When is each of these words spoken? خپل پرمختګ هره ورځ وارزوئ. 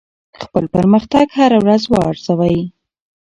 خپل 0.43 0.63
پرمختګ 0.75 1.25
هره 1.39 1.57
ورځ 1.63 1.83
وارزوئ. 1.87 2.57